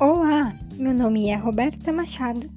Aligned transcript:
Olá, 0.00 0.58
meu 0.78 0.94
nome 0.94 1.28
é 1.28 1.34
Roberta 1.36 1.92
Machado 1.92 2.48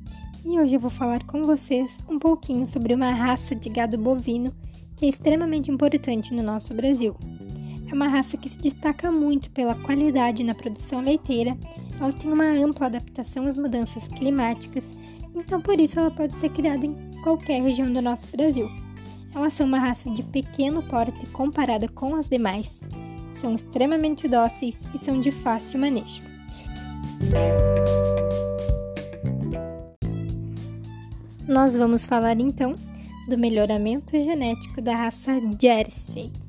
e 0.45 0.57
hoje 0.57 0.75
eu 0.75 0.79
vou 0.79 0.89
falar 0.89 1.21
com 1.25 1.43
vocês 1.43 1.97
um 2.07 2.17
pouquinho 2.17 2.66
sobre 2.66 2.93
uma 2.93 3.11
raça 3.11 3.54
de 3.54 3.68
gado 3.68 3.98
bovino 3.98 4.55
que 4.96 5.05
é 5.05 5.10
extremamente 5.10 5.70
importante 5.70 6.34
no 6.34 6.41
nosso 6.41 6.73
Brasil. 6.73 7.14
É 7.91 7.94
uma 7.94 8.07
raça 8.07 8.38
que 8.38 8.48
se 8.48 8.57
destaca 8.57 9.12
muito 9.12 9.52
pela 9.52 9.75
qualidade 9.75 10.46
na 10.46 10.55
produção 10.55 11.02
leiteira, 11.02 11.57
ela 12.00 12.14
tem 12.14 12.32
uma 12.32 12.46
ampla 12.46 12.88
adaptação 12.88 13.44
às 13.44 13.57
mudanças 13.57 14.07
climáticas, 14.07 14.96
então 15.36 15.62
por 15.62 15.78
isso 15.78 16.00
ela 16.00 16.10
pode 16.10 16.38
ser 16.38 16.48
criada 16.48 16.86
em 16.86 17.12
qualquer 17.23 17.61
região 17.61 17.91
do 17.91 18.01
nosso 18.01 18.27
Brasil. 18.27 18.69
Elas 19.33 19.54
são 19.54 19.65
uma 19.65 19.79
raça 19.79 20.09
de 20.11 20.21
pequeno 20.21 20.83
porte 20.83 21.25
comparada 21.27 21.87
com 21.87 22.15
as 22.15 22.29
demais, 22.29 22.79
são 23.33 23.55
extremamente 23.55 24.27
dóceis 24.27 24.87
e 24.93 25.00
são 25.00 25.19
de 25.19 25.31
fácil 25.31 25.79
manejo. 25.79 26.21
Nós 31.47 31.75
vamos 31.75 32.05
falar 32.05 32.39
então 32.39 32.73
do 33.28 33.38
melhoramento 33.38 34.11
genético 34.11 34.81
da 34.81 34.95
raça 34.95 35.31
Jersey. 35.59 36.42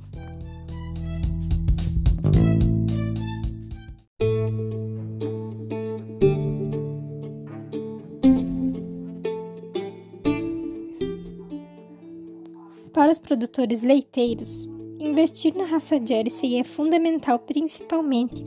Para 13.05 13.13
os 13.13 13.19
produtores 13.19 13.83
leiteiros, 13.83 14.67
investir 14.99 15.55
na 15.55 15.67
raça 15.67 16.01
Jersey 16.03 16.57
é 16.57 16.65
fundamental 16.65 17.39
principalmente 17.39 18.43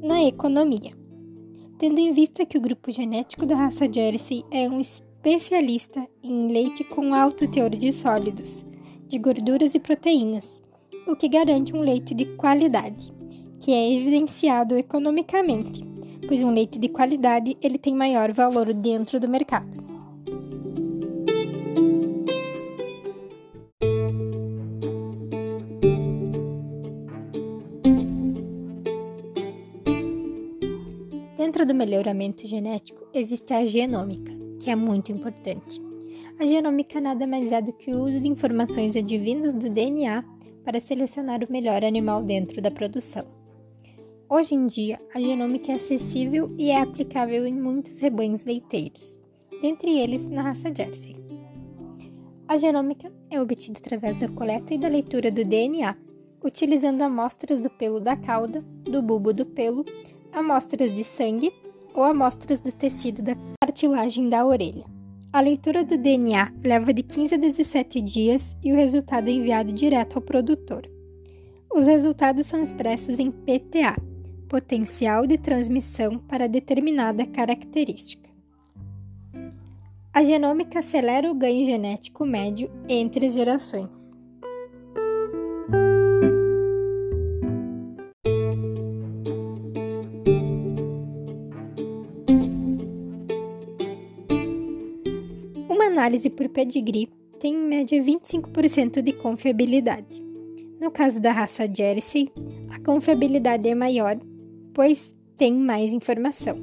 na 0.00 0.22
economia, 0.22 0.92
tendo 1.76 1.98
em 1.98 2.12
vista 2.12 2.46
que 2.46 2.56
o 2.56 2.60
grupo 2.60 2.92
genético 2.92 3.44
da 3.44 3.56
raça 3.56 3.92
Jersey 3.92 4.44
é 4.48 4.68
um 4.68 4.80
especialista 4.80 6.06
em 6.22 6.52
leite 6.52 6.84
com 6.84 7.12
alto 7.12 7.50
teor 7.50 7.70
de 7.70 7.92
sólidos, 7.92 8.64
de 9.08 9.18
gorduras 9.18 9.74
e 9.74 9.80
proteínas, 9.80 10.62
o 11.08 11.16
que 11.16 11.28
garante 11.28 11.74
um 11.74 11.80
leite 11.80 12.14
de 12.14 12.26
qualidade, 12.36 13.12
que 13.58 13.72
é 13.72 13.92
evidenciado 13.92 14.76
economicamente, 14.76 15.84
pois 16.28 16.40
um 16.42 16.52
leite 16.52 16.78
de 16.78 16.88
qualidade 16.88 17.58
ele 17.60 17.76
tem 17.76 17.92
maior 17.92 18.30
valor 18.30 18.72
dentro 18.72 19.18
do 19.18 19.28
mercado. 19.28 19.85
Dentro 31.46 31.64
do 31.64 31.76
melhoramento 31.76 32.44
genético 32.44 33.06
existe 33.14 33.54
a 33.54 33.64
genômica, 33.64 34.32
que 34.60 34.68
é 34.68 34.74
muito 34.74 35.12
importante. 35.12 35.80
A 36.40 36.44
genômica 36.44 37.00
nada 37.00 37.24
mais 37.24 37.52
é 37.52 37.62
do 37.62 37.72
que 37.72 37.94
o 37.94 38.02
uso 38.02 38.18
de 38.18 38.26
informações 38.26 38.96
advindas 38.96 39.54
do 39.54 39.70
DNA 39.70 40.24
para 40.64 40.80
selecionar 40.80 41.44
o 41.44 41.52
melhor 41.52 41.84
animal 41.84 42.24
dentro 42.24 42.60
da 42.60 42.68
produção. 42.68 43.24
Hoje 44.28 44.56
em 44.56 44.66
dia, 44.66 45.00
a 45.14 45.20
genômica 45.20 45.70
é 45.70 45.76
acessível 45.76 46.52
e 46.58 46.70
é 46.70 46.80
aplicável 46.80 47.46
em 47.46 47.54
muitos 47.54 47.98
rebanhos 47.98 48.42
leiteiros, 48.42 49.16
dentre 49.62 50.00
eles 50.00 50.26
na 50.26 50.42
raça 50.42 50.74
Jersey. 50.74 51.14
A 52.48 52.56
genômica 52.56 53.12
é 53.30 53.40
obtida 53.40 53.78
através 53.78 54.18
da 54.18 54.28
coleta 54.28 54.74
e 54.74 54.78
da 54.78 54.88
leitura 54.88 55.30
do 55.30 55.44
DNA, 55.44 55.96
utilizando 56.42 57.02
amostras 57.02 57.60
do 57.60 57.70
pelo 57.70 58.00
da 58.00 58.16
cauda, 58.16 58.62
do 58.82 59.00
bulbo 59.00 59.32
do 59.32 59.46
pelo, 59.46 59.84
amostras 60.32 60.94
de 60.94 61.04
sangue 61.04 61.52
ou 61.94 62.02
amostras 62.02 62.60
do 62.60 62.72
tecido 62.72 63.22
da 63.22 63.36
cartilagem 63.62 64.28
da 64.28 64.44
orelha. 64.44 64.84
A 65.32 65.40
leitura 65.40 65.84
do 65.84 65.98
DNA 65.98 66.52
leva 66.64 66.92
de 66.94 67.02
15 67.02 67.34
a 67.34 67.38
17 67.38 68.00
dias 68.00 68.56
e 68.62 68.72
o 68.72 68.76
resultado 68.76 69.28
é 69.28 69.32
enviado 69.32 69.72
direto 69.72 70.16
ao 70.16 70.22
produtor. 70.22 70.88
Os 71.70 71.86
resultados 71.86 72.46
são 72.46 72.62
expressos 72.62 73.18
em 73.18 73.30
PTA, 73.30 73.96
potencial 74.48 75.26
de 75.26 75.36
transmissão 75.36 76.18
para 76.18 76.48
determinada 76.48 77.26
característica. 77.26 78.30
A 80.12 80.24
genômica 80.24 80.78
acelera 80.78 81.30
o 81.30 81.34
ganho 81.34 81.66
genético 81.66 82.24
médio 82.24 82.70
entre 82.88 83.26
as 83.26 83.34
gerações. 83.34 84.15
Análise 95.96 96.28
por 96.28 96.46
pedigree 96.50 97.08
tem 97.40 97.54
em 97.54 97.68
média 97.68 98.02
25% 98.02 99.00
de 99.00 99.12
confiabilidade. 99.14 100.22
No 100.78 100.90
caso 100.90 101.18
da 101.18 101.32
raça 101.32 101.66
Jersey, 101.74 102.30
a 102.68 102.78
confiabilidade 102.80 103.66
é 103.66 103.74
maior, 103.74 104.18
pois 104.74 105.14
tem 105.38 105.54
mais 105.54 105.94
informação. 105.94 106.58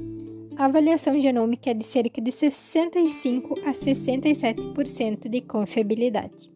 A 0.56 0.66
avaliação 0.66 1.20
genômica 1.20 1.70
é 1.70 1.74
de 1.74 1.82
cerca 1.82 2.20
de 2.20 2.30
65 2.30 3.54
a 3.66 3.72
67% 3.72 5.28
de 5.28 5.40
confiabilidade. 5.40 6.52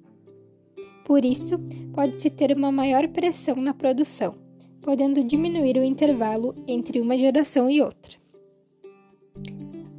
Por 1.04 1.24
isso, 1.24 1.58
pode-se 1.92 2.30
ter 2.30 2.56
uma 2.56 2.70
maior 2.70 3.08
pressão 3.08 3.56
na 3.56 3.74
produção, 3.74 4.36
podendo 4.82 5.24
diminuir 5.24 5.76
o 5.78 5.82
intervalo 5.82 6.54
entre 6.68 7.00
uma 7.00 7.18
geração 7.18 7.68
e 7.68 7.80
outra. 7.80 8.18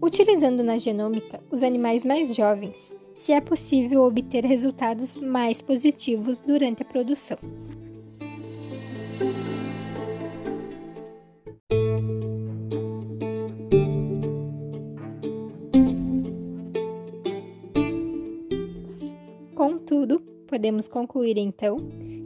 Utilizando 0.01 0.63
na 0.63 0.77
genômica 0.77 1.43
os 1.51 1.61
animais 1.61 2.05
mais 2.05 2.33
jovens, 2.33 2.95
se 3.13 3.33
é 3.33 3.41
possível 3.41 4.03
obter 4.03 4.45
resultados 4.45 5.17
mais 5.17 5.61
positivos 5.61 6.39
durante 6.39 6.83
a 6.83 6.85
produção. 6.85 7.37
Contudo, 19.53 20.21
podemos 20.47 20.87
concluir 20.87 21.37
então 21.37 21.77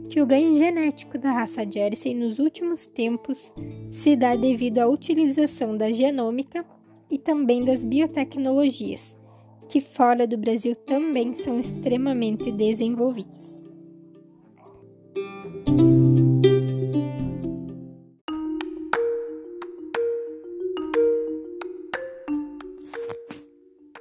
que 0.08 0.20
o 0.20 0.26
ganho 0.26 0.54
genético 0.56 1.18
da 1.18 1.32
raça 1.32 1.68
Jersey 1.68 2.14
nos 2.14 2.38
últimos 2.38 2.86
tempos 2.86 3.52
se 3.90 4.14
dá 4.14 4.36
devido 4.36 4.78
à 4.78 4.86
utilização 4.86 5.76
da 5.76 5.90
genômica 5.90 6.64
e 7.10 7.18
também 7.18 7.64
das 7.64 7.84
biotecnologias, 7.84 9.16
que 9.68 9.80
fora 9.80 10.26
do 10.26 10.36
Brasil 10.36 10.74
também 10.74 11.34
são 11.34 11.58
extremamente 11.58 12.50
desenvolvidas. 12.50 13.62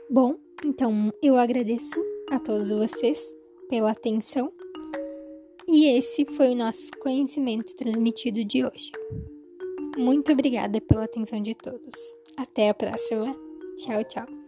Bom, 0.09 0.35
então 0.63 1.11
eu 1.21 1.35
agradeço 1.37 1.99
a 2.29 2.39
todos 2.39 2.69
vocês 2.69 3.19
pela 3.67 3.91
atenção 3.91 4.51
e 5.67 5.85
esse 5.97 6.25
foi 6.25 6.49
o 6.51 6.55
nosso 6.55 6.91
conhecimento 7.01 7.75
transmitido 7.75 8.43
de 8.45 8.63
hoje. 8.63 8.91
Muito 9.97 10.31
obrigada 10.31 10.79
pela 10.81 11.05
atenção 11.05 11.41
de 11.41 11.55
todos. 11.55 11.93
Até 12.37 12.69
a 12.69 12.73
próxima. 12.73 13.35
Tchau, 13.77 14.03
tchau. 14.03 14.42